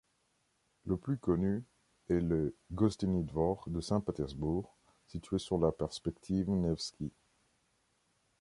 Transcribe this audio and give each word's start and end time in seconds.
Le 0.87 0.97
plus 0.97 1.19
connu 1.19 1.63
est 2.09 2.19
le 2.21 2.57
Gostiny 2.71 3.23
Dvor 3.23 3.65
de 3.69 3.79
Saint-Pétersbourg, 3.81 4.75
situé 5.05 5.37
sur 5.37 5.59
la 5.59 5.71
perspective 5.71 6.49
Nevski. 6.49 7.11